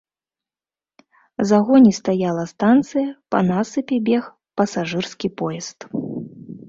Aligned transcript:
За 1.49 1.59
гоні 1.67 1.91
стаяла 1.97 2.45
станцыя, 2.53 3.07
па 3.35 3.39
насыпе 3.53 3.95
бег 4.09 4.23
пасажырскі 4.63 5.27
поезд. 5.43 5.79